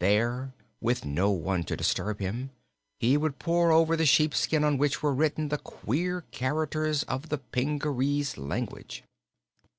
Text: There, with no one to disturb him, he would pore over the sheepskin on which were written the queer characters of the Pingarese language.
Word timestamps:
There, 0.00 0.52
with 0.82 1.06
no 1.06 1.30
one 1.30 1.64
to 1.64 1.74
disturb 1.74 2.20
him, 2.20 2.50
he 3.00 3.16
would 3.16 3.38
pore 3.38 3.72
over 3.72 3.96
the 3.96 4.04
sheepskin 4.04 4.62
on 4.62 4.76
which 4.76 5.02
were 5.02 5.14
written 5.14 5.48
the 5.48 5.56
queer 5.56 6.26
characters 6.30 7.04
of 7.04 7.30
the 7.30 7.38
Pingarese 7.38 8.36
language. 8.36 9.02